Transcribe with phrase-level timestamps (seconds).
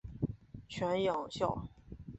[0.67, 1.69] 犬养孝。